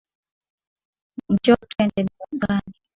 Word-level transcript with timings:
Njoo 1.31 1.61
twende 1.71 1.99
mbugani 2.07 2.77